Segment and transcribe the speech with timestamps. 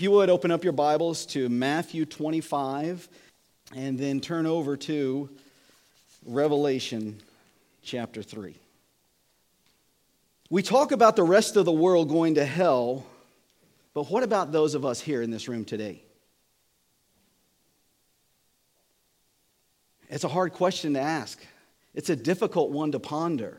[0.00, 3.06] If you would open up your Bibles to Matthew 25
[3.76, 5.28] and then turn over to
[6.24, 7.20] Revelation
[7.82, 8.54] chapter 3.
[10.48, 13.04] We talk about the rest of the world going to hell,
[13.92, 16.00] but what about those of us here in this room today?
[20.08, 21.38] It's a hard question to ask.
[21.92, 23.58] It's a difficult one to ponder.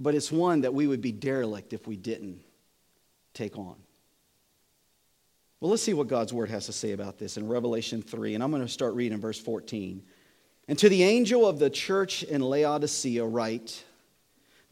[0.00, 2.40] But it's one that we would be derelict if we didn't
[3.32, 3.76] take on.
[5.62, 8.42] Well, let's see what God's word has to say about this in Revelation 3, and
[8.42, 10.02] I'm going to start reading verse 14.
[10.66, 13.84] And to the angel of the church in Laodicea, write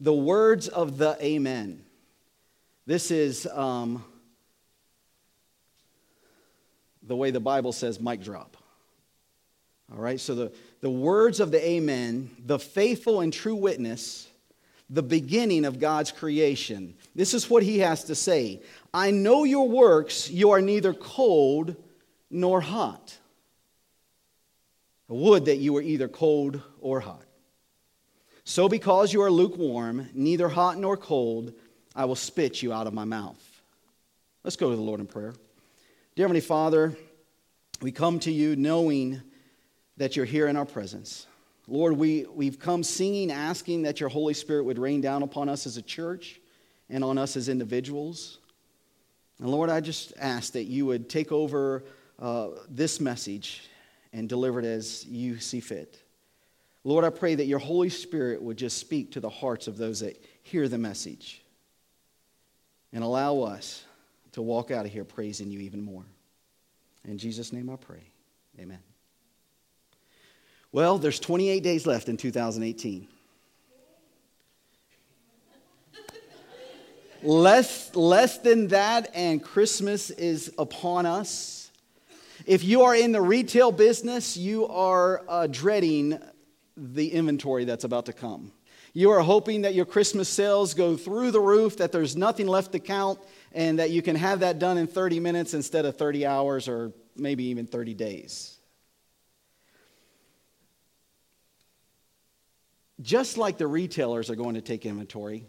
[0.01, 1.85] the words of the Amen.
[2.85, 4.03] This is um,
[7.03, 8.57] the way the Bible says mic drop.
[9.93, 14.27] All right, so the, the words of the Amen, the faithful and true witness
[14.91, 16.95] the beginning of God's creation.
[17.15, 18.61] This is what he has to say
[18.93, 21.75] I know your works, you are neither cold
[22.29, 23.17] nor hot.
[25.09, 27.25] I would that you were either cold or hot.
[28.43, 31.53] So, because you are lukewarm, neither hot nor cold,
[31.95, 33.61] I will spit you out of my mouth.
[34.43, 35.33] Let's go to the Lord in prayer.
[36.15, 36.97] Dear Heavenly Father,
[37.81, 39.21] we come to you knowing
[39.97, 41.27] that you're here in our presence.
[41.71, 45.65] Lord, we, we've come singing, asking that your Holy Spirit would rain down upon us
[45.65, 46.41] as a church
[46.89, 48.39] and on us as individuals.
[49.39, 51.85] And Lord, I just ask that you would take over
[52.19, 53.69] uh, this message
[54.11, 55.97] and deliver it as you see fit.
[56.83, 60.01] Lord, I pray that your Holy Spirit would just speak to the hearts of those
[60.01, 61.41] that hear the message
[62.91, 63.85] and allow us
[64.33, 66.03] to walk out of here praising you even more.
[67.05, 68.03] In Jesus' name I pray.
[68.59, 68.79] Amen.
[70.73, 73.07] Well, there's 28 days left in 2018.
[77.23, 81.71] less, less than that, and Christmas is upon us.
[82.45, 86.17] If you are in the retail business, you are uh, dreading
[86.77, 88.53] the inventory that's about to come.
[88.93, 92.71] You are hoping that your Christmas sales go through the roof, that there's nothing left
[92.71, 93.19] to count,
[93.51, 96.93] and that you can have that done in 30 minutes instead of 30 hours or
[97.15, 98.57] maybe even 30 days.
[103.01, 105.45] Just like the retailers are going to take inventory,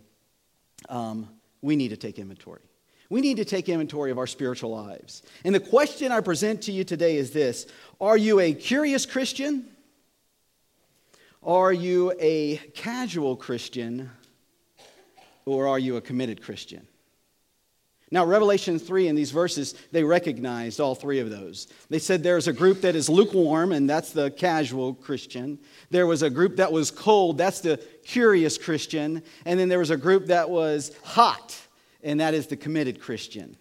[0.88, 1.28] um,
[1.60, 2.62] we need to take inventory.
[3.10, 5.22] We need to take inventory of our spiritual lives.
[5.44, 7.66] And the question I present to you today is this
[8.00, 9.66] Are you a curious Christian?
[11.42, 14.10] Are you a casual Christian?
[15.44, 16.86] Or are you a committed Christian?
[18.12, 21.66] Now, Revelation 3 in these verses, they recognized all three of those.
[21.88, 25.58] They said there's a group that is lukewarm, and that's the casual Christian.
[25.88, 29.22] There was a group that was cold, that's the curious Christian.
[29.46, 31.58] And then there was a group that was hot,
[32.02, 33.56] and that is the committed Christian.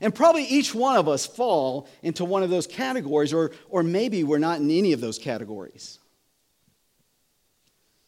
[0.00, 4.24] And probably each one of us fall into one of those categories, or, or maybe
[4.24, 5.98] we're not in any of those categories.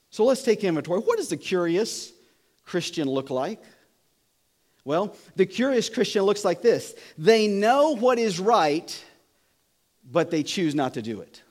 [0.09, 1.01] So let's take inventory.
[1.01, 2.13] What does the curious
[2.65, 3.63] Christian look like?
[4.87, 9.05] Well, the curious Christian looks like this they know what is right,
[10.11, 11.43] but they choose not to do it.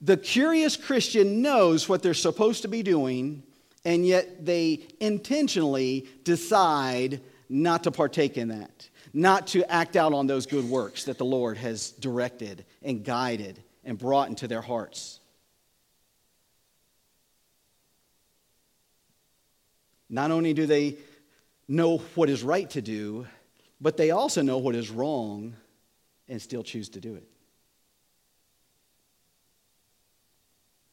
[0.00, 3.44] The curious Christian knows what they're supposed to be doing,
[3.84, 10.26] and yet they intentionally decide not to partake in that, not to act out on
[10.26, 15.20] those good works that the Lord has directed and guided and brought into their hearts.
[20.10, 20.96] Not only do they
[21.68, 23.26] know what is right to do,
[23.80, 25.54] but they also know what is wrong
[26.28, 27.28] and still choose to do it.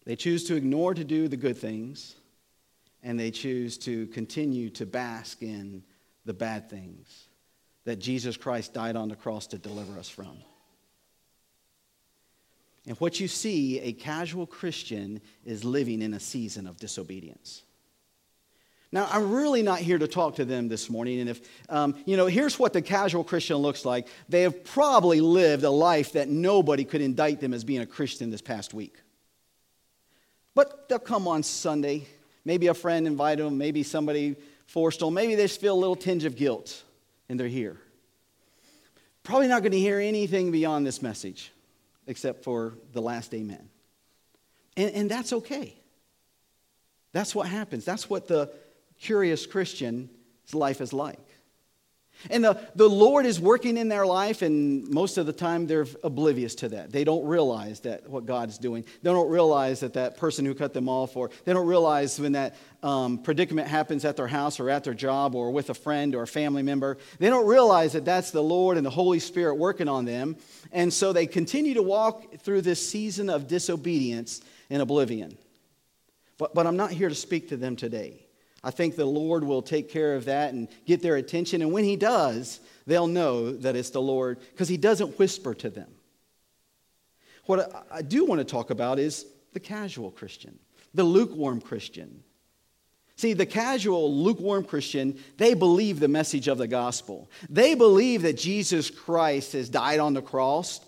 [0.06, 2.16] They choose to ignore to do the good things,
[3.04, 5.84] and they choose to continue to bask in
[6.26, 7.28] the bad things
[7.86, 10.38] that Jesus Christ died on the cross to deliver us from.
[12.88, 17.64] And what you see, a casual Christian is living in a season of disobedience.
[18.94, 21.22] Now, I'm really not here to talk to them this morning.
[21.22, 24.08] And if, um, you know, here's what the casual Christian looks like.
[24.28, 28.32] They have probably lived a life that nobody could indict them as being a Christian
[28.32, 28.98] this past week.
[30.56, 32.06] But they'll come on Sunday.
[32.44, 34.36] Maybe a friend invited them, maybe somebody
[34.66, 36.84] forced them, maybe they just feel a little tinge of guilt
[37.30, 37.78] and they're here.
[39.24, 41.52] Probably not going to hear anything beyond this message
[42.08, 43.70] except for the last amen.
[44.76, 45.76] And, and that's okay.
[47.14, 47.86] That's what happens.
[47.86, 48.52] That's what the
[49.01, 50.09] curious Christian's
[50.53, 51.19] life is like.
[52.30, 55.88] And the, the Lord is working in their life, and most of the time they're
[56.03, 56.92] oblivious to that.
[56.92, 58.86] They don't realize that what God is doing.
[59.01, 62.33] They don't realize that that person who cut them off, or they don't realize when
[62.33, 66.13] that um, predicament happens at their house or at their job or with a friend
[66.13, 67.00] or a family member.
[67.18, 70.36] They don't realize that that's the Lord and the Holy Spirit working on them.
[70.71, 75.38] And so they continue to walk through this season of disobedience and oblivion.
[76.38, 78.27] But, but I'm not here to speak to them today.
[78.63, 81.62] I think the Lord will take care of that and get their attention.
[81.62, 85.69] And when He does, they'll know that it's the Lord because He doesn't whisper to
[85.69, 85.90] them.
[87.46, 90.60] What I do want to talk about is the casual Christian,
[90.94, 92.24] the lukewarm Christian.
[93.16, 97.30] See, the casual, lukewarm Christian, they believe the message of the gospel.
[97.50, 100.80] They believe that Jesus Christ has died on the cross,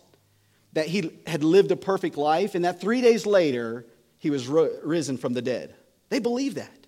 [0.74, 3.86] that he had lived a perfect life, and that three days later,
[4.18, 5.76] he was risen from the dead.
[6.10, 6.83] They believe that.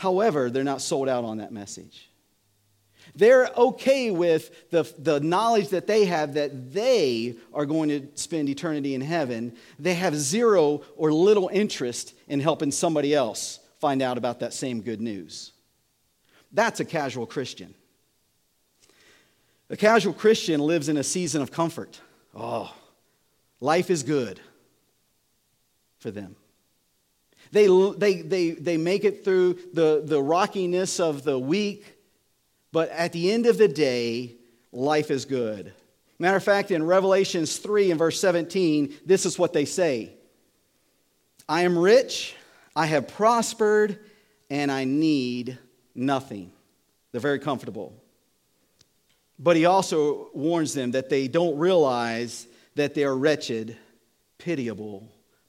[0.00, 2.08] However, they're not sold out on that message.
[3.14, 8.48] They're okay with the, the knowledge that they have that they are going to spend
[8.48, 9.54] eternity in heaven.
[9.78, 14.80] They have zero or little interest in helping somebody else find out about that same
[14.80, 15.52] good news.
[16.50, 17.74] That's a casual Christian.
[19.68, 22.00] A casual Christian lives in a season of comfort.
[22.34, 22.74] Oh,
[23.60, 24.40] life is good
[25.98, 26.36] for them.
[27.52, 27.66] They,
[27.96, 31.96] they, they, they make it through the, the rockiness of the week,
[32.72, 34.36] but at the end of the day,
[34.72, 35.72] life is good.
[36.18, 40.12] Matter of fact, in Revelations 3 and verse 17, this is what they say
[41.48, 42.36] I am rich,
[42.76, 43.98] I have prospered,
[44.48, 45.58] and I need
[45.94, 46.52] nothing.
[47.10, 47.92] They're very comfortable.
[49.38, 53.76] But he also warns them that they don't realize that they are wretched,
[54.38, 55.08] pitiable,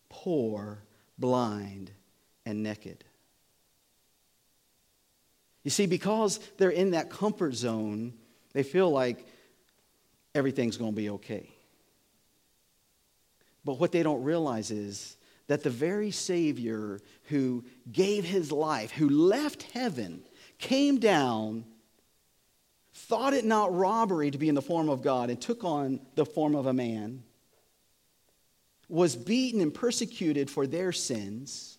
[0.10, 0.80] poor,
[1.22, 1.92] blind,
[2.46, 3.06] and naked.
[5.64, 8.14] You see, because they're in that comfort zone,
[8.54, 9.26] they feel like
[10.34, 11.50] everything's going to be okay.
[13.64, 15.16] But what they don't realize is
[15.48, 20.24] that the very Savior who gave his life, who left heaven,
[20.58, 21.66] came down,
[22.94, 26.26] thought it not robbery to be in the form of God, and took on the
[26.26, 27.24] form of a man
[28.92, 31.78] was beaten and persecuted for their sins,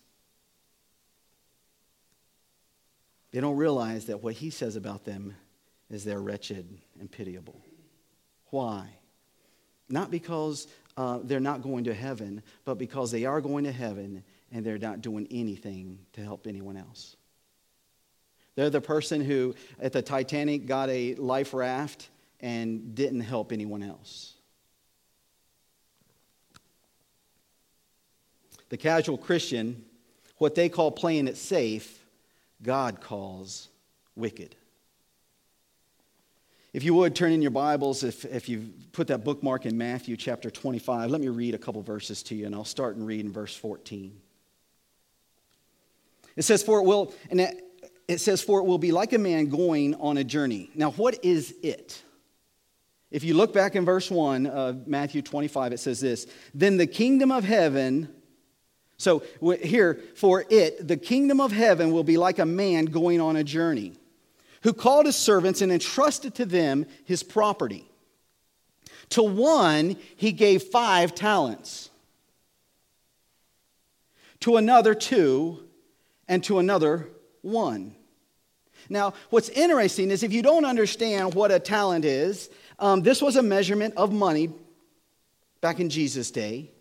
[3.31, 5.35] they don't realize that what he says about them
[5.91, 6.67] is they're wretched
[6.99, 7.61] and pitiable.
[8.49, 8.89] Why?
[9.89, 10.67] Not because
[10.97, 14.79] uh, they're not going to heaven, but because they are going to heaven and they're
[14.79, 17.15] not doing anything to help anyone else.
[18.55, 22.09] They're the person who, at the Titanic, got a life raft
[22.39, 24.32] and didn't help anyone else.
[28.73, 29.85] The casual Christian,
[30.39, 32.03] what they call playing it safe,
[32.63, 33.69] God calls
[34.15, 34.55] wicked.
[36.73, 40.17] If you would turn in your Bibles, if, if you put that bookmark in Matthew
[40.17, 43.23] chapter 25, let me read a couple verses to you, and I'll start and read
[43.23, 44.19] in verse 14.
[46.35, 47.41] It says, For it will, and
[48.07, 50.71] it says, For it will be like a man going on a journey.
[50.73, 52.01] Now, what is it?
[53.11, 56.25] If you look back in verse 1 of Matthew 25, it says this
[56.55, 58.09] Then the kingdom of heaven
[58.97, 59.23] so
[59.61, 63.43] here, for it, the kingdom of heaven will be like a man going on a
[63.43, 63.93] journey
[64.61, 67.89] who called his servants and entrusted to them his property.
[69.09, 71.89] To one, he gave five talents,
[74.39, 75.67] to another, two,
[76.27, 77.09] and to another,
[77.41, 77.95] one.
[78.89, 83.35] Now, what's interesting is if you don't understand what a talent is, um, this was
[83.35, 84.49] a measurement of money
[85.61, 86.72] back in Jesus' day.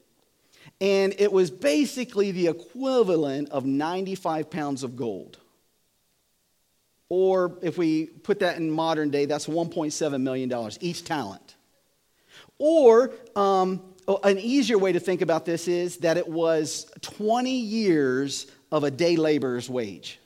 [0.83, 5.39] And it was basically the equivalent of 95 pounds of gold.
[7.09, 11.55] Or if we put that in modern day, that's $1.7 million each talent.
[12.59, 18.49] Or um, an easier way to think about this is that it was 20 years
[18.73, 20.19] of a day laborer's wage.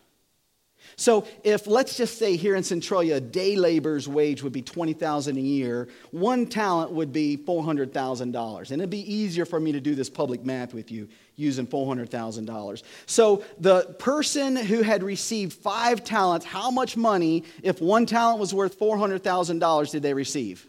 [0.99, 5.37] So if let's just say here in Centralia, a day laborer's wage would be 20,000
[5.37, 8.71] a year, one talent would be $400,000.
[8.71, 12.83] And it'd be easier for me to do this public math with you using $400,000.
[13.05, 18.55] So the person who had received 5 talents, how much money if one talent was
[18.55, 20.67] worth $400,000 did they receive?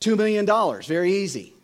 [0.00, 0.46] $2 million,
[0.82, 1.54] very easy.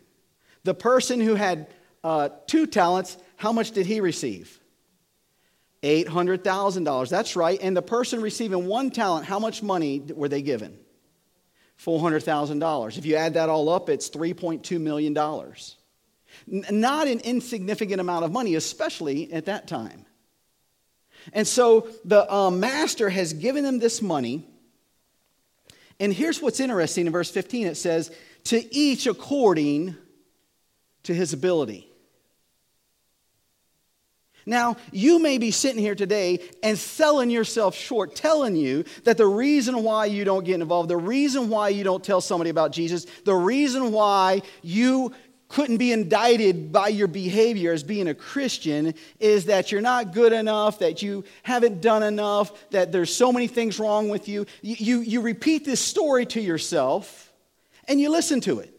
[0.63, 1.67] The person who had
[2.03, 4.58] uh, two talents, how much did he receive?
[5.83, 7.09] $800,000.
[7.09, 7.59] That's right.
[7.61, 10.77] And the person receiving one talent, how much money were they given?
[11.83, 12.97] $400,000.
[12.97, 15.13] If you add that all up, it's $3.2 million.
[16.47, 20.05] Not an insignificant amount of money, especially at that time.
[21.33, 24.45] And so the uh, master has given them this money.
[25.99, 28.11] And here's what's interesting in verse 15 it says,
[28.45, 29.95] to each according
[31.03, 31.88] to his ability.
[34.45, 39.27] Now, you may be sitting here today and selling yourself short, telling you that the
[39.27, 43.05] reason why you don't get involved, the reason why you don't tell somebody about Jesus,
[43.25, 45.13] the reason why you
[45.49, 50.31] couldn't be indicted by your behavior as being a Christian is that you're not good
[50.31, 54.45] enough, that you haven't done enough, that there's so many things wrong with you.
[54.61, 57.33] You, you, you repeat this story to yourself
[57.87, 58.78] and you listen to it.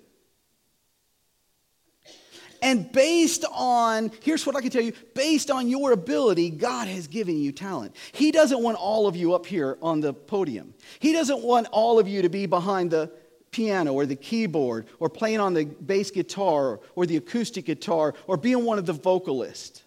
[2.62, 7.06] And based on, here's what I can tell you based on your ability, God has
[7.06, 7.96] given you talent.
[8.12, 11.98] He doesn't want all of you up here on the podium, He doesn't want all
[11.98, 13.10] of you to be behind the
[13.50, 18.36] piano or the keyboard or playing on the bass guitar or the acoustic guitar or
[18.36, 19.82] being one of the vocalists.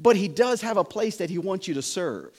[0.00, 2.34] But He does have a place that He wants you to serve.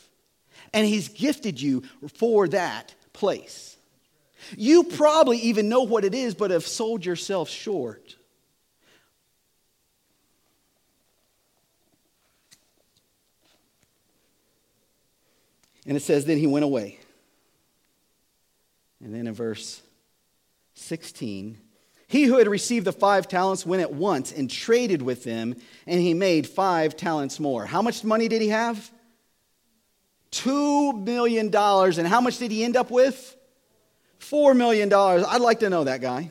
[0.73, 1.83] And He's gifted you
[2.15, 3.77] for that place.
[4.57, 8.15] You probably even know what it is, but have sold yourself short.
[15.85, 16.99] And it says, Then he went away.
[19.03, 19.81] And then in verse
[20.73, 21.57] 16,
[22.07, 25.55] he who had received the five talents went at once and traded with them,
[25.87, 27.65] and he made five talents more.
[27.65, 28.91] How much money did he have?
[30.31, 31.97] Two million dollars.
[31.97, 33.35] And how much did he end up with?
[34.19, 35.23] Four million dollars.
[35.27, 36.29] I'd like to know that guy.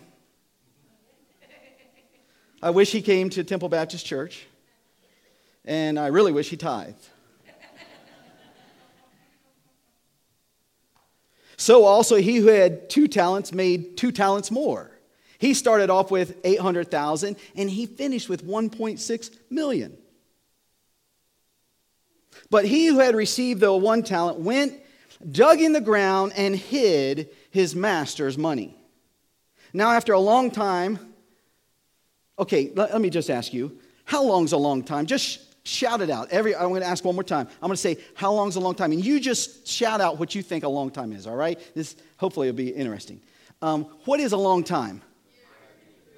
[2.63, 4.47] I wish he came to Temple Baptist Church,
[5.67, 7.09] and I really wish he tithed.
[11.65, 14.91] So also he who had two talents made two talents more.
[15.39, 19.97] He started off with 800,000 and he finished with 1.6 million.
[22.51, 24.75] But he who had received the one talent went,
[25.33, 28.77] dug in the ground, and hid his master's money.
[29.73, 31.15] Now, after a long time,
[32.39, 35.07] okay, let, me just ask you how long's a long time?
[35.07, 36.31] Just Shout it out.
[36.31, 37.49] Every, I'm going to ask one more time.
[37.63, 38.93] I'm going to say, how long is a long time?
[38.93, 41.59] And you just shout out what you think a long time is, all right?
[41.75, 43.21] This hopefully will be interesting.
[43.63, 45.01] Um, what is a long time?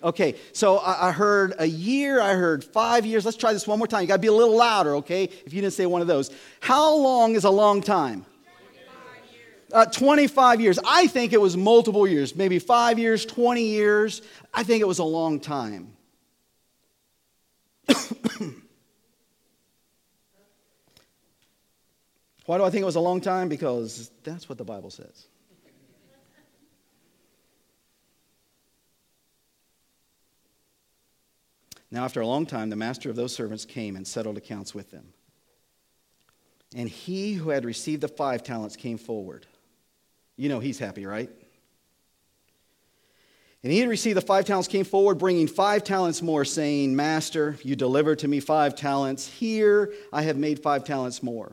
[0.03, 3.25] Okay, so I, I heard a year, I heard five years.
[3.25, 4.03] Let's try this one more time.
[4.03, 6.31] You got to be a little louder, okay, if you didn't say one of those.
[6.61, 8.27] How long is a long time?
[8.63, 9.73] 25 years.
[9.73, 10.79] Uh, 25 years.
[10.85, 14.23] I think it was multiple years, maybe five years, 20 years.
[14.53, 15.96] I think it was a long time.
[22.47, 23.49] Why do I think it was a long time?
[23.49, 25.27] Because that's what the Bible says.
[31.91, 34.91] Now, after a long time, the master of those servants came and settled accounts with
[34.91, 35.13] them.
[36.75, 39.47] And he who had received the five talents came forward.
[40.37, 41.31] You know he's happy, right?
[43.63, 47.57] And he had received the five talents, came forward, bringing five talents more, saying, Master,
[47.63, 49.27] you delivered to me five talents.
[49.27, 51.53] Here I have made five talents more.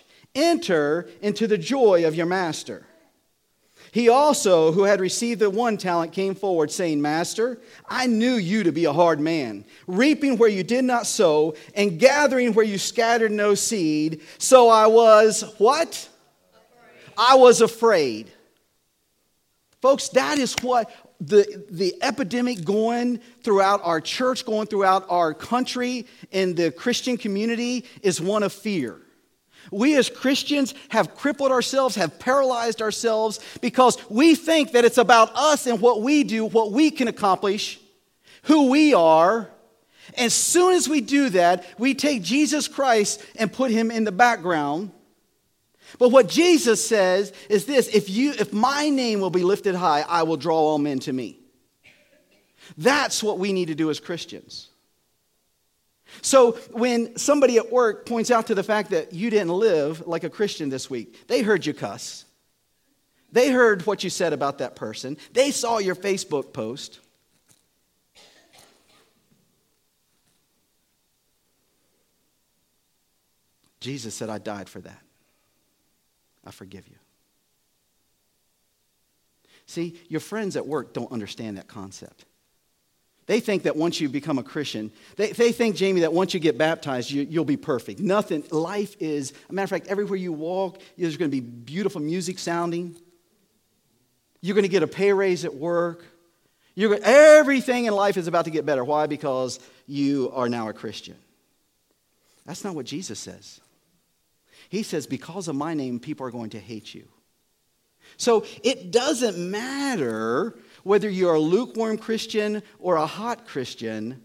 [0.33, 2.85] Enter into the joy of your master.
[3.91, 7.59] He also, who had received the one talent, came forward, saying, Master,
[7.89, 11.99] I knew you to be a hard man, reaping where you did not sow, and
[11.99, 14.21] gathering where you scattered no seed.
[14.37, 16.09] So I was what?
[16.53, 17.13] Afraid.
[17.17, 18.31] I was afraid.
[19.81, 26.07] Folks, that is what the, the epidemic going throughout our church, going throughout our country,
[26.31, 29.01] in the Christian community is one of fear.
[29.69, 35.35] We as Christians have crippled ourselves, have paralyzed ourselves because we think that it's about
[35.35, 37.79] us and what we do, what we can accomplish,
[38.43, 39.49] who we are.
[40.17, 44.11] As soon as we do that, we take Jesus Christ and put him in the
[44.11, 44.91] background.
[45.99, 50.01] But what Jesus says is this if, you, if my name will be lifted high,
[50.07, 51.37] I will draw all men to me.
[52.77, 54.70] That's what we need to do as Christians.
[56.21, 60.23] So when somebody at work points out to the fact that you didn't live like
[60.23, 62.25] a Christian this week, they heard you cuss.
[63.31, 65.17] They heard what you said about that person.
[65.33, 66.99] They saw your Facebook post.
[73.79, 75.01] Jesus said, I died for that.
[76.45, 76.95] I forgive you.
[79.65, 82.25] See, your friends at work don't understand that concept.
[83.27, 86.39] They think that once you become a Christian, they, they think, Jamie, that once you
[86.39, 87.99] get baptized, you, will be perfect.
[87.99, 92.01] Nothing, life is, a matter of fact, everywhere you walk, there's going to be beautiful
[92.01, 92.95] music sounding.
[94.41, 96.03] You're going to get a pay raise at work.
[96.73, 98.83] You're, everything in life is about to get better.
[98.83, 99.05] Why?
[99.05, 101.15] Because you are now a Christian.
[102.45, 103.61] That's not what Jesus says.
[104.69, 107.07] He says, because of my name, people are going to hate you.
[108.17, 114.21] So it doesn't matter whether you're a lukewarm Christian or a hot Christian,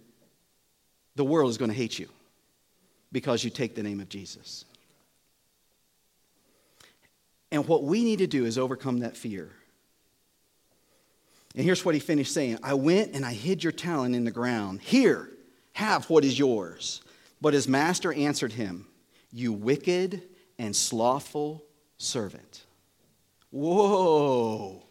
[1.15, 2.09] the world is going to hate you
[3.13, 4.65] because you take the name of Jesus.
[7.51, 9.51] And what we need to do is overcome that fear.
[11.55, 14.31] And here's what he finished saying I went and I hid your talent in the
[14.31, 14.81] ground.
[14.83, 15.31] Here,
[15.73, 17.03] have what is yours.
[17.41, 18.87] But his master answered him,
[19.31, 20.23] You wicked
[20.59, 21.63] and slothful
[21.99, 22.65] servant.
[23.51, 24.86] Whoa.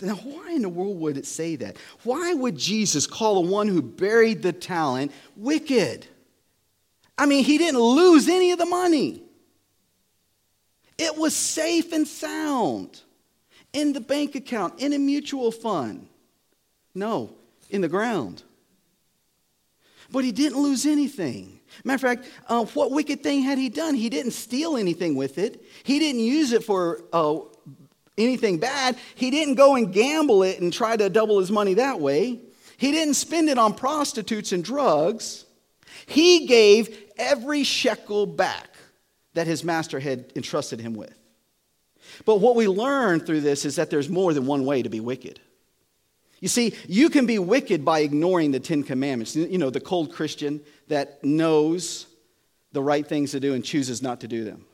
[0.00, 1.76] Now, why in the world would it say that?
[2.02, 6.06] Why would Jesus call the one who buried the talent wicked?
[7.16, 9.22] I mean, he didn't lose any of the money,
[10.96, 13.02] it was safe and sound
[13.72, 16.08] in the bank account, in a mutual fund.
[16.94, 17.34] No,
[17.70, 18.42] in the ground.
[20.10, 21.60] But he didn't lose anything.
[21.84, 23.94] Matter of fact, uh, what wicked thing had he done?
[23.94, 25.62] He didn't steal anything with it.
[25.84, 27.38] He didn't use it for uh,
[28.18, 28.96] anything bad.
[29.14, 32.40] He didn't go and gamble it and try to double his money that way.
[32.76, 35.44] He didn't spend it on prostitutes and drugs.
[36.06, 38.68] He gave every shekel back
[39.34, 41.16] that his master had entrusted him with.
[42.24, 45.00] But what we learn through this is that there's more than one way to be
[45.00, 45.40] wicked.
[46.40, 49.34] You see, you can be wicked by ignoring the Ten Commandments.
[49.34, 52.06] You know, the cold Christian that knows
[52.72, 54.64] the right things to do and chooses not to do them.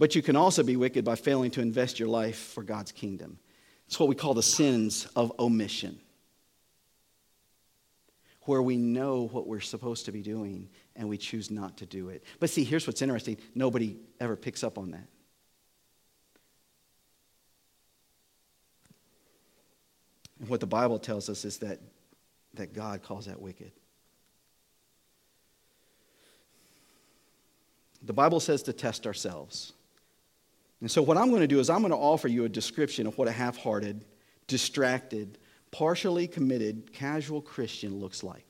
[0.00, 3.38] But you can also be wicked by failing to invest your life for God's kingdom.
[3.86, 6.00] It's what we call the sins of omission,
[8.46, 12.08] where we know what we're supposed to be doing and we choose not to do
[12.08, 12.24] it.
[12.38, 15.06] But see, here's what's interesting nobody ever picks up on that.
[20.38, 21.78] And what the Bible tells us is that,
[22.54, 23.72] that God calls that wicked.
[28.02, 29.74] The Bible says to test ourselves.
[30.80, 33.06] And so, what I'm going to do is, I'm going to offer you a description
[33.06, 34.04] of what a half hearted,
[34.46, 35.38] distracted,
[35.70, 38.46] partially committed, casual Christian looks like.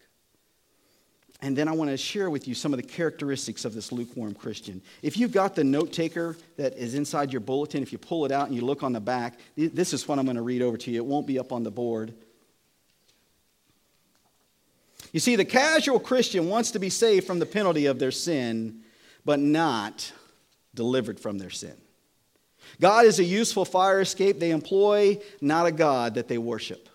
[1.42, 4.34] And then I want to share with you some of the characteristics of this lukewarm
[4.34, 4.82] Christian.
[5.02, 8.32] If you've got the note taker that is inside your bulletin, if you pull it
[8.32, 10.76] out and you look on the back, this is what I'm going to read over
[10.76, 10.98] to you.
[10.98, 12.12] It won't be up on the board.
[15.12, 18.82] You see, the casual Christian wants to be saved from the penalty of their sin,
[19.24, 20.12] but not
[20.74, 21.74] delivered from their sin.
[22.78, 26.88] God is a useful fire escape they employ, not a God that they worship.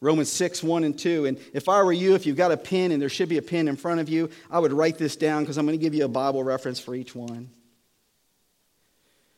[0.00, 1.26] Romans 6, 1 and 2.
[1.26, 3.42] And if I were you, if you've got a pen, and there should be a
[3.42, 5.94] pen in front of you, I would write this down because I'm going to give
[5.94, 7.50] you a Bible reference for each one.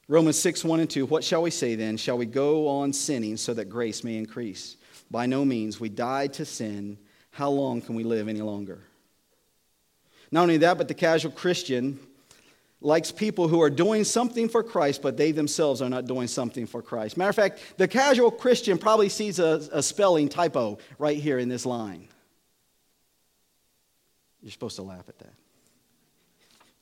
[0.06, 1.06] Romans 6, 1 and 2.
[1.06, 1.96] What shall we say then?
[1.96, 4.76] Shall we go on sinning so that grace may increase?
[5.10, 5.80] By no means.
[5.80, 6.98] We died to sin.
[7.30, 8.80] How long can we live any longer?
[10.30, 11.98] Not only that, but the casual Christian
[12.84, 16.66] likes people who are doing something for Christ, but they themselves are not doing something
[16.66, 17.16] for Christ.
[17.16, 21.48] Matter of fact, the casual Christian probably sees a, a spelling typo right here in
[21.48, 22.08] this line.
[24.42, 25.34] You're supposed to laugh at that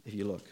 [0.05, 0.49] if you look.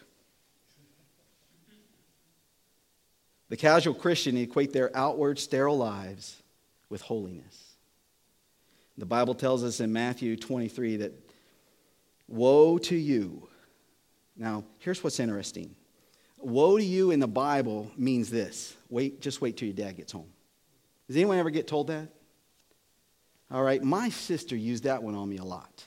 [3.48, 6.42] The casual Christian equate their outward sterile lives
[6.90, 7.76] with holiness.
[8.98, 11.12] The Bible tells us in Matthew 23 that
[12.26, 13.48] woe to you
[14.38, 15.74] now, here's what's interesting.
[16.38, 18.76] Woe to you in the Bible means this.
[18.88, 20.28] Wait, just wait till your dad gets home.
[21.08, 22.08] Does anyone ever get told that?
[23.50, 25.84] All right, my sister used that one on me a lot.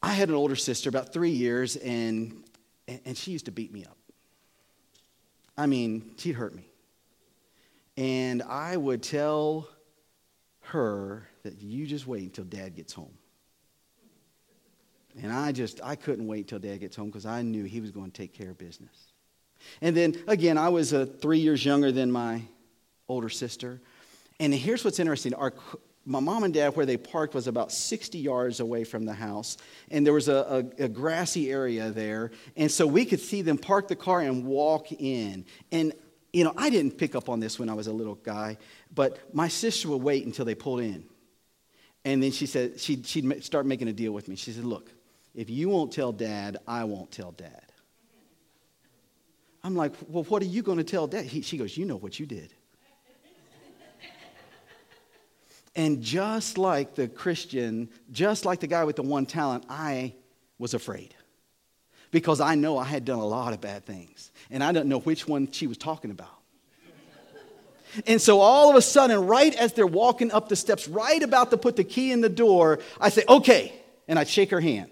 [0.00, 2.44] I had an older sister, about three years, and,
[2.86, 3.96] and she used to beat me up.
[5.56, 6.68] I mean, she'd hurt me.
[7.96, 9.68] And I would tell
[10.60, 13.14] her that you just wait until dad gets home.
[15.22, 17.90] And I just, I couldn't wait till dad gets home because I knew he was
[17.90, 19.12] going to take care of business.
[19.80, 22.42] And then again, I was uh, three years younger than my
[23.08, 23.80] older sister.
[24.38, 25.52] And here's what's interesting our,
[26.04, 29.58] my mom and dad, where they parked, was about 60 yards away from the house.
[29.90, 32.30] And there was a, a, a, grassy area there.
[32.56, 35.44] And so we could see them park the car and walk in.
[35.70, 35.92] And,
[36.32, 38.56] you know, I didn't pick up on this when I was a little guy,
[38.94, 41.04] but my sister would wait until they pulled in.
[42.04, 44.36] And then she said, she'd, she'd start making a deal with me.
[44.36, 44.90] She said, Look,
[45.38, 47.62] if you won't tell dad, I won't tell dad.
[49.62, 51.26] I'm like, Well, what are you going to tell dad?
[51.26, 52.52] He, she goes, You know what you did.
[55.76, 60.14] And just like the Christian, just like the guy with the one talent, I
[60.58, 61.14] was afraid
[62.10, 64.32] because I know I had done a lot of bad things.
[64.50, 66.34] And I don't know which one she was talking about.
[68.08, 71.52] And so all of a sudden, right as they're walking up the steps, right about
[71.52, 73.72] to put the key in the door, I say, okay.
[74.08, 74.90] And I'd shake her hand.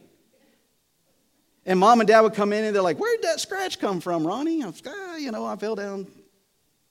[1.67, 4.25] And mom and dad would come in and they're like, where'd that scratch come from,
[4.25, 4.63] Ronnie?
[4.63, 6.07] I was, ah, you know, I fell down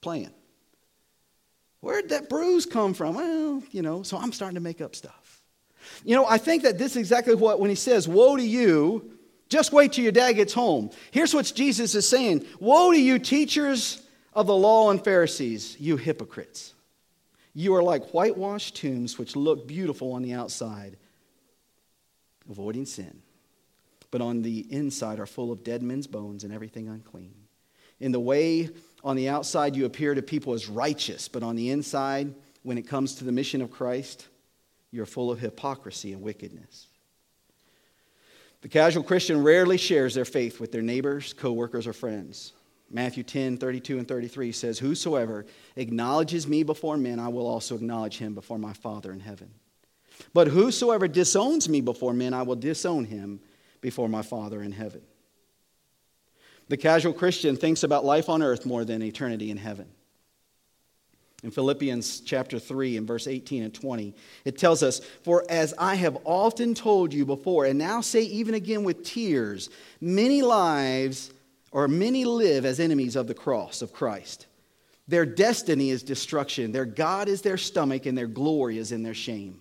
[0.02, 0.32] playing.
[1.80, 3.16] Where'd that bruise come from?
[3.16, 5.42] Well, you know, so I'm starting to make up stuff.
[6.04, 9.18] You know, I think that this is exactly what, when he says, Woe to you,
[9.50, 10.90] just wait till your dad gets home.
[11.12, 14.02] Here's what Jesus is saying Woe to you, teachers
[14.34, 16.74] of the law and Pharisees, you hypocrites.
[17.54, 20.98] You are like whitewashed tombs which look beautiful on the outside,
[22.50, 23.22] avoiding sin,
[24.16, 27.36] but on the inside are full of dead men's bones and everything unclean.
[28.00, 28.70] In the way
[29.04, 32.88] on the outside, you appear to people as righteous, but on the inside, when it
[32.88, 34.30] comes to the mission of Christ,
[34.90, 36.88] you're full of hypocrisy and wickedness.
[38.62, 42.54] The casual Christian rarely shares their faith with their neighbors, coworkers, or friends.
[42.90, 48.18] Matthew 10, 32 and 33 says, Whosoever acknowledges me before men, I will also acknowledge
[48.18, 49.50] him before my Father in heaven.
[50.34, 53.42] But whosoever disowns me before men, I will disown him
[53.86, 55.00] before my Father in heaven.
[56.70, 59.86] The casual Christian thinks about life on earth more than eternity in heaven.
[61.44, 65.94] In Philippians chapter 3 and verse 18 and 20, it tells us, For as I
[65.94, 69.70] have often told you before, and now say even again with tears,
[70.02, 71.32] many lives
[71.72, 74.48] or many live as enemies of the cross of Christ.
[75.08, 79.14] Their destiny is destruction, their God is their stomach, and their glory is in their
[79.14, 79.60] shame.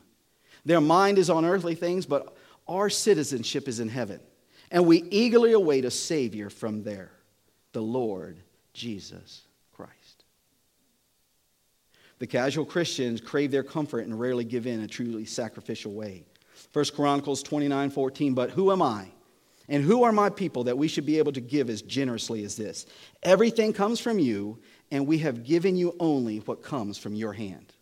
[0.65, 2.35] Their mind is on earthly things, but
[2.67, 4.21] our citizenship is in heaven
[4.71, 7.13] and we eagerly await a Savior from there,
[7.73, 8.41] the Lord
[8.73, 10.25] Jesus Christ.
[12.19, 16.25] The casual Christians crave their comfort and rarely give in a truly sacrificial way.
[16.73, 19.09] 1 Chronicles 29 14, but who am I?
[19.69, 22.57] And who are my people that we should be able to give as generously as
[22.57, 22.87] this?
[23.23, 24.59] Everything comes from you,
[24.91, 27.74] and we have given you only what comes from your hand.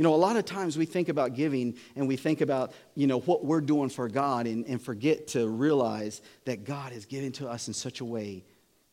[0.00, 3.06] You know, a lot of times we think about giving and we think about, you
[3.06, 7.32] know, what we're doing for God and, and forget to realize that God is giving
[7.32, 8.42] to us in such a way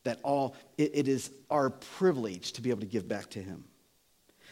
[0.04, 3.64] that all it, it is our privilege to be able to give back to Him.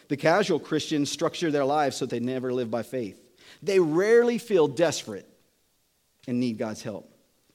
[0.07, 3.21] The casual Christians structure their lives so they never live by faith.
[3.61, 5.29] They rarely feel desperate
[6.27, 7.07] and need God's help.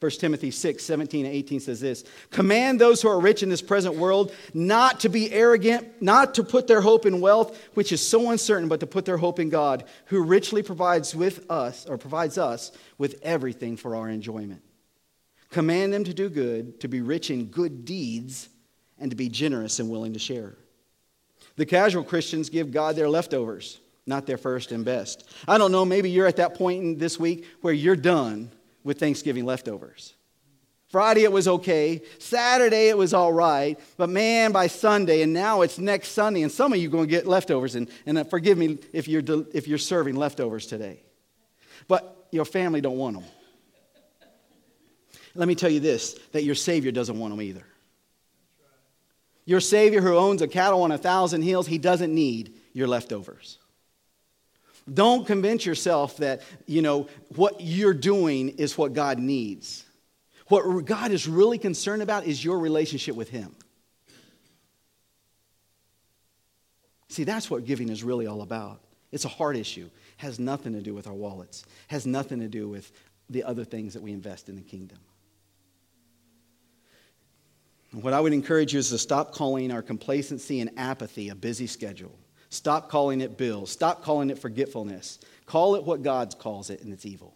[0.02, 3.62] 1 Timothy 6, 17 and 18 says this Command those who are rich in this
[3.62, 8.04] present world not to be arrogant, not to put their hope in wealth, which is
[8.04, 11.98] so uncertain, but to put their hope in God, who richly provides with us, or
[11.98, 14.60] provides us with everything for our enjoyment.
[15.50, 18.48] Command them to do good, to be rich in good deeds,
[18.98, 20.56] and to be generous and willing to share.
[21.54, 25.30] The casual Christians give God their leftovers, not their first and best.
[25.46, 28.50] I don't know, maybe you're at that point in this week where you're done
[28.84, 30.14] with Thanksgiving leftovers.
[30.92, 32.02] Friday it was okay.
[32.18, 33.80] Saturday it was all right.
[33.96, 37.06] But man, by Sunday, and now it's next Sunday, and some of you are going
[37.06, 37.74] to get leftovers.
[37.76, 39.22] And, and uh, forgive me if you're,
[39.54, 41.02] if you're serving leftovers today.
[41.88, 43.24] But your family don't want them.
[45.34, 47.64] Let me tell you this that your Savior doesn't want them either.
[49.46, 53.58] Your Savior who owns a cattle on a thousand hills, he doesn't need your leftovers.
[54.92, 59.84] Don't convince yourself that, you know, what you're doing is what God needs.
[60.48, 63.54] What God is really concerned about is your relationship with Him.
[67.08, 68.80] See, that's what giving is really all about.
[69.12, 69.90] It's a heart issue.
[70.16, 71.64] Has nothing to do with our wallets.
[71.88, 72.90] Has nothing to do with
[73.28, 74.98] the other things that we invest in the kingdom.
[77.92, 81.66] What I would encourage you is to stop calling our complacency and apathy a busy
[81.66, 82.18] schedule.
[82.52, 83.70] Stop calling it bills.
[83.70, 85.18] Stop calling it forgetfulness.
[85.46, 87.34] Call it what God calls it, and it's evil.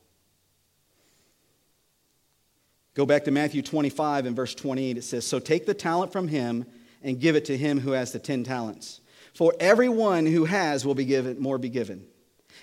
[2.93, 4.99] Go back to Matthew 25 and verse 28.
[4.99, 6.67] It says, So take the talent from him
[7.03, 9.01] and give it to him who has the ten talents.
[9.33, 12.07] For everyone who has will be given, more be given,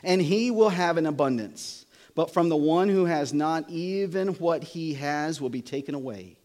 [0.04, 1.88] and he will have an abundance.
[2.13, 6.38] But from the one who has not, even what he has will be taken away.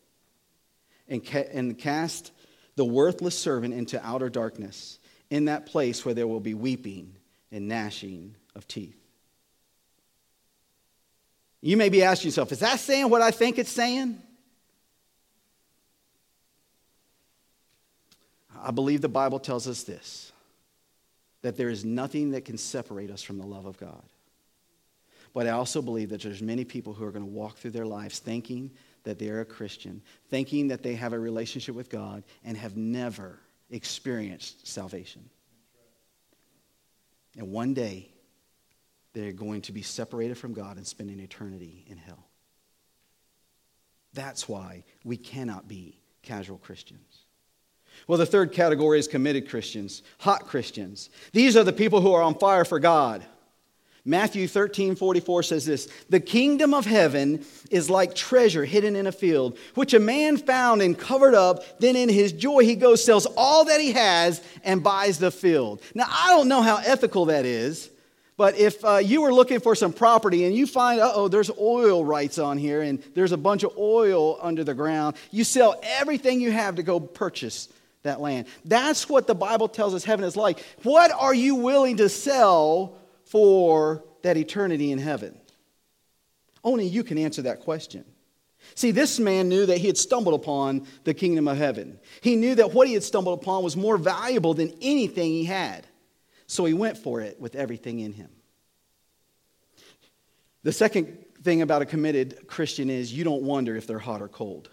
[1.06, 2.32] And, ca- and cast
[2.76, 4.98] the worthless servant into outer darkness
[5.30, 7.14] in that place where there will be weeping
[7.52, 8.96] and gnashing of teeth.
[11.60, 14.22] You may be asking yourself, is that saying what I think it's saying?
[18.60, 20.32] I believe the Bible tells us this
[21.42, 24.02] that there is nothing that can separate us from the love of God.
[25.32, 27.86] But I also believe that there's many people who are going to walk through their
[27.86, 28.72] lives thinking
[29.04, 33.38] that they're a Christian, thinking that they have a relationship with God, and have never
[33.70, 35.28] experienced salvation.
[37.36, 38.10] And one day,
[39.12, 42.24] they're going to be separated from God and spend an eternity in hell.
[44.14, 47.24] That's why we cannot be casual Christians.
[48.06, 51.10] Well, the third category is committed Christians, hot Christians.
[51.32, 53.24] These are the people who are on fire for God.
[54.08, 59.12] Matthew 13, 44 says this The kingdom of heaven is like treasure hidden in a
[59.12, 61.78] field, which a man found and covered up.
[61.78, 65.82] Then in his joy, he goes, sells all that he has, and buys the field.
[65.94, 67.90] Now, I don't know how ethical that is,
[68.38, 71.50] but if uh, you were looking for some property and you find, uh oh, there's
[71.60, 75.78] oil rights on here and there's a bunch of oil under the ground, you sell
[75.82, 77.68] everything you have to go purchase
[78.04, 78.46] that land.
[78.64, 80.64] That's what the Bible tells us heaven is like.
[80.82, 82.94] What are you willing to sell
[83.30, 85.38] for that eternity in heaven?
[86.64, 88.04] Only you can answer that question.
[88.74, 91.98] See, this man knew that he had stumbled upon the kingdom of heaven.
[92.20, 95.86] He knew that what he had stumbled upon was more valuable than anything he had.
[96.46, 98.30] So he went for it with everything in him.
[100.64, 104.28] The second thing about a committed Christian is you don't wonder if they're hot or
[104.28, 104.68] cold.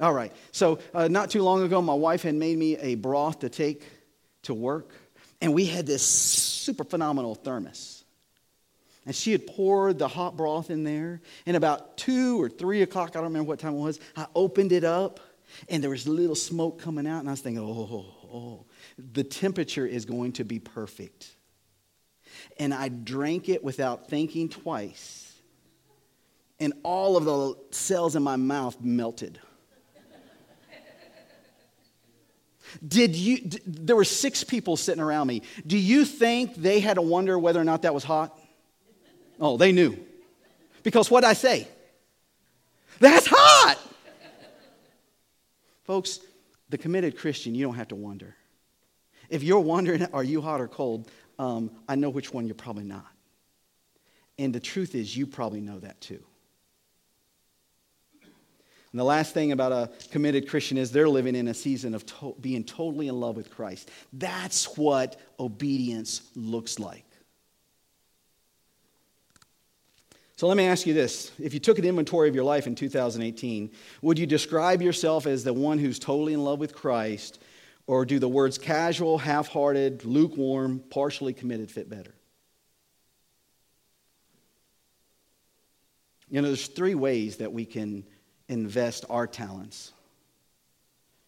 [0.00, 0.32] All right.
[0.52, 3.84] So, uh, not too long ago, my wife had made me a broth to take
[4.42, 4.92] to work,
[5.40, 8.04] and we had this super phenomenal thermos.
[9.06, 13.10] And she had poured the hot broth in there, and about two or three o'clock,
[13.10, 15.20] I don't remember what time it was, I opened it up,
[15.68, 18.64] and there was a little smoke coming out, and I was thinking, oh, oh, oh,
[19.12, 21.28] the temperature is going to be perfect.
[22.58, 25.32] And I drank it without thinking twice,
[26.58, 29.38] and all of the cells in my mouth melted.
[32.86, 35.42] Did you, d- there were six people sitting around me.
[35.66, 38.38] Do you think they had to wonder whether or not that was hot?
[39.40, 39.96] Oh, they knew.
[40.82, 41.66] Because what I say?
[43.00, 43.78] That's hot!
[45.84, 46.20] Folks,
[46.68, 48.34] the committed Christian, you don't have to wonder.
[49.28, 51.10] If you're wondering, are you hot or cold?
[51.38, 53.06] Um, I know which one you're probably not.
[54.38, 56.22] And the truth is, you probably know that too.
[58.94, 62.06] And the last thing about a committed Christian is they're living in a season of
[62.06, 63.90] to- being totally in love with Christ.
[64.12, 67.04] That's what obedience looks like.
[70.36, 71.32] So let me ask you this.
[71.40, 75.42] If you took an inventory of your life in 2018, would you describe yourself as
[75.42, 77.42] the one who's totally in love with Christ,
[77.88, 82.14] or do the words casual, half hearted, lukewarm, partially committed fit better?
[86.30, 88.04] You know, there's three ways that we can
[88.48, 89.92] invest our talents.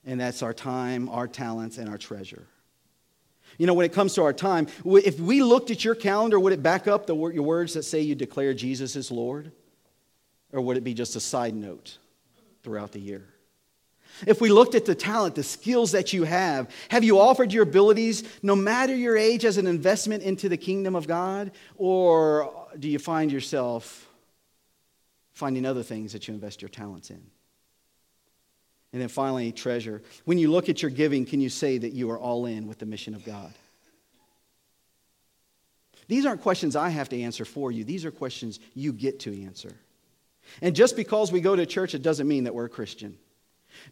[0.04, 2.46] And that's our time, our talents, and our treasure.
[3.58, 6.52] You know, when it comes to our time, if we looked at your calendar, would
[6.52, 9.50] it back up the, your words that say you declare Jesus as Lord?
[10.52, 11.98] Or would it be just a side note
[12.62, 13.24] throughout the year?
[14.26, 17.64] If we looked at the talent, the skills that you have, have you offered your
[17.64, 21.50] abilities, no matter your age, as an investment into the kingdom of God?
[21.76, 24.08] Or do you find yourself
[25.36, 27.20] finding other things that you invest your talents in.
[28.94, 30.02] And then finally, treasure.
[30.24, 32.78] When you look at your giving, can you say that you are all in with
[32.78, 33.52] the mission of God?
[36.08, 39.44] These aren't questions I have to answer for you, these are questions you get to
[39.44, 39.76] answer.
[40.62, 43.18] And just because we go to church, it doesn't mean that we're a Christian.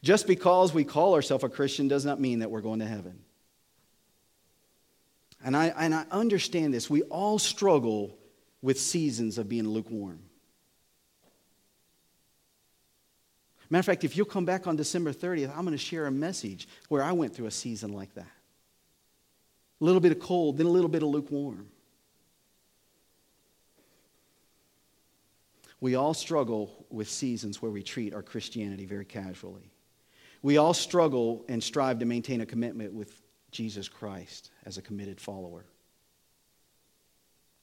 [0.02, 3.18] Just because we call ourselves a Christian does not mean that we're going to heaven.
[5.44, 6.88] And I, and I understand this.
[6.88, 8.16] We all struggle
[8.62, 10.20] with seasons of being lukewarm.
[13.74, 16.10] Matter of fact, if you'll come back on December 30th, I'm going to share a
[16.12, 18.30] message where I went through a season like that.
[19.80, 21.66] A little bit of cold, then a little bit of lukewarm.
[25.80, 29.72] We all struggle with seasons where we treat our Christianity very casually.
[30.40, 35.20] We all struggle and strive to maintain a commitment with Jesus Christ as a committed
[35.20, 35.64] follower.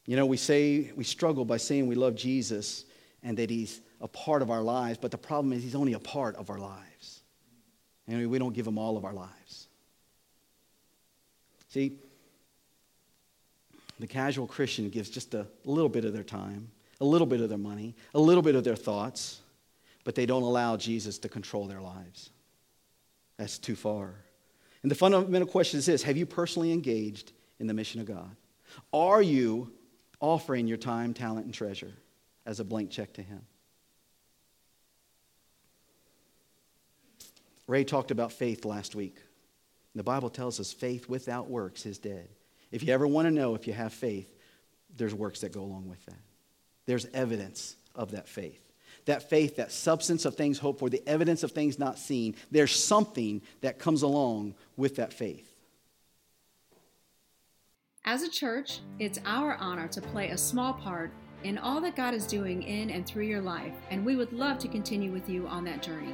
[0.06, 2.84] You know, we say we struggle by saying we love Jesus
[3.24, 6.00] and that he's a part of our lives, but the problem is he's only a
[6.00, 7.22] part of our lives.
[8.08, 9.68] And we don't give him all of our lives.
[11.70, 11.98] See,
[14.00, 17.50] the casual Christian gives just a little bit of their time, a little bit of
[17.50, 19.40] their money, a little bit of their thoughts,
[20.04, 22.32] but they don't allow Jesus to control their lives.
[23.38, 24.16] That's too far.
[24.82, 28.36] And the fundamental question is this Have you personally engaged in the mission of God?
[28.92, 29.72] Are you
[30.20, 31.94] offering your time, talent, and treasure
[32.46, 33.42] as a blank check to Him?
[37.68, 39.18] Ray talked about faith last week.
[39.96, 42.30] The Bible tells us faith without works is dead.
[42.72, 44.34] If you ever want to know if you have faith,
[44.98, 46.20] there's works that go along with that.
[46.86, 48.62] There's evidence of that faith.
[49.06, 52.76] That faith, that substance of things hoped for, the evidence of things not seen, there's
[52.76, 55.48] something that comes along with that faith.
[58.04, 62.14] As a church, it's our honor to play a small part in all that God
[62.14, 65.48] is doing in and through your life, and we would love to continue with you
[65.48, 66.14] on that journey.